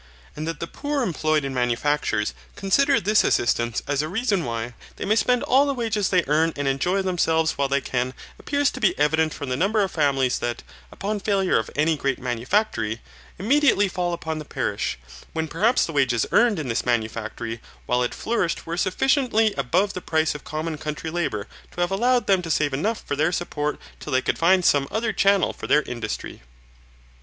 And 0.35 0.47
that 0.47 0.59
the 0.59 0.65
poor 0.65 1.03
employed 1.03 1.45
in 1.45 1.53
manufactures 1.53 2.33
consider 2.55 2.99
this 2.99 3.23
assistance 3.23 3.83
as 3.85 4.01
a 4.01 4.09
reason 4.09 4.43
why 4.45 4.73
they 4.95 5.05
may 5.05 5.15
spend 5.15 5.43
all 5.43 5.67
the 5.67 5.75
wages 5.75 6.09
they 6.09 6.23
earn 6.25 6.53
and 6.55 6.67
enjoy 6.67 7.03
themselves 7.03 7.51
while 7.51 7.67
they 7.67 7.81
can 7.81 8.15
appears 8.39 8.71
to 8.71 8.81
be 8.81 8.97
evident 8.97 9.31
from 9.31 9.49
the 9.49 9.55
number 9.55 9.83
of 9.83 9.91
families 9.91 10.39
that, 10.39 10.63
upon 10.91 11.19
the 11.19 11.23
failure 11.23 11.59
of 11.59 11.69
any 11.75 11.95
great 11.95 12.17
manufactory, 12.17 12.99
immediately 13.37 13.87
fall 13.87 14.11
upon 14.11 14.39
the 14.39 14.43
parish, 14.43 14.97
when 15.33 15.47
perhaps 15.47 15.85
the 15.85 15.93
wages 15.93 16.25
earned 16.31 16.57
in 16.57 16.67
this 16.67 16.83
manufactory 16.83 17.61
while 17.85 18.01
it 18.01 18.15
flourished 18.15 18.65
were 18.65 18.77
sufficiently 18.77 19.53
above 19.53 19.93
the 19.93 20.01
price 20.01 20.33
of 20.33 20.43
common 20.43 20.79
country 20.79 21.11
labour 21.11 21.45
to 21.71 21.79
have 21.79 21.91
allowed 21.91 22.25
them 22.25 22.41
to 22.41 22.49
save 22.49 22.73
enough 22.73 23.03
for 23.05 23.15
their 23.15 23.31
support 23.31 23.77
till 23.99 24.11
they 24.11 24.21
could 24.23 24.39
find 24.39 24.65
some 24.65 24.87
other 24.89 25.13
channel 25.13 25.53
for 25.53 25.67
their 25.67 25.83
industry. 25.83 26.41